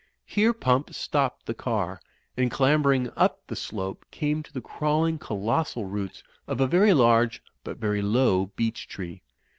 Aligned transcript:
Here 0.25 0.51
Pump 0.51 0.95
stopped 0.95 1.45
the 1.45 1.53
car, 1.53 2.01
and 2.35 2.49
clambering 2.49 3.11
up 3.15 3.45
the 3.45 3.55
slope, 3.55 4.03
came 4.09 4.41
to 4.41 4.51
the 4.51 4.59
crawling 4.59 5.19
colossal 5.19 5.85
roots 5.85 6.23
of 6.47 6.59
a 6.59 6.65
very 6.65 6.93
large 6.95 7.43
but 7.63 7.77
very 7.77 8.01
low 8.01 8.47
beech 8.55 8.87
tree. 8.87 9.21